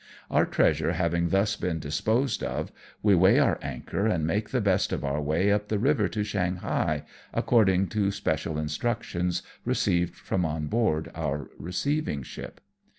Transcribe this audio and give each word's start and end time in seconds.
Our 0.31 0.47
treasure 0.47 0.93
having 0.93 1.29
thus 1.29 1.55
been 1.55 1.77
disposed 1.77 2.41
of, 2.43 2.71
we 3.03 3.13
weigh 3.13 3.37
our 3.37 3.59
anchor 3.61 4.07
and 4.07 4.25
make 4.25 4.49
the 4.49 4.59
best 4.59 4.91
of 4.91 5.03
our 5.05 5.21
way 5.21 5.51
up 5.51 5.67
the 5.67 5.77
river 5.77 6.07
to 6.07 6.23
Shanghai, 6.23 7.03
according 7.35 7.85
to 7.89 8.09
special 8.09 8.57
instructions 8.57 9.43
received 9.63 10.15
from 10.15 10.43
on 10.43 10.65
board 10.69 11.11
our 11.13 11.51
receiving 11.59 12.23
ship. 12.23 12.61